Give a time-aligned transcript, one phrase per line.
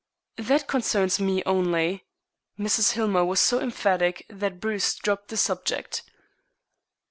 [0.37, 2.07] "That concerns me only."
[2.57, 2.93] Mrs.
[2.93, 6.01] Hillmer was so emphatic that Bruce dropped the subject.